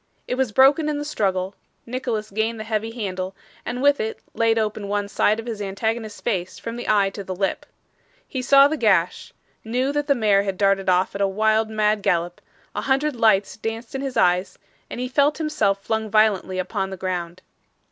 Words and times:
It 0.27 0.33
was 0.33 0.51
broken 0.51 0.89
in 0.89 0.97
the 0.97 1.05
struggle; 1.05 1.53
Nicholas 1.85 2.31
gained 2.31 2.59
the 2.59 2.63
heavy 2.63 2.89
handle, 2.89 3.35
and 3.63 3.83
with 3.83 3.99
it 3.99 4.17
laid 4.33 4.57
open 4.57 4.87
one 4.87 5.07
side 5.07 5.39
of 5.39 5.45
his 5.45 5.61
antagonist's 5.61 6.19
face 6.21 6.57
from 6.57 6.75
the 6.75 6.89
eye 6.89 7.11
to 7.11 7.23
the 7.23 7.35
lip. 7.35 7.67
He 8.27 8.41
saw 8.41 8.67
the 8.67 8.77
gash; 8.77 9.31
knew 9.63 9.91
that 9.91 10.07
the 10.07 10.15
mare 10.15 10.41
had 10.41 10.57
darted 10.57 10.89
off 10.89 11.13
at 11.13 11.21
a 11.21 11.27
wild 11.27 11.69
mad 11.69 12.01
gallop; 12.01 12.41
a 12.73 12.81
hundred 12.81 13.15
lights 13.15 13.55
danced 13.57 13.93
in 13.93 14.01
his 14.01 14.17
eyes, 14.17 14.57
and 14.89 14.99
he 14.99 15.07
felt 15.07 15.37
himself 15.37 15.83
flung 15.83 16.09
violently 16.09 16.57
upon 16.57 16.89
the 16.89 16.97
ground. 16.97 17.43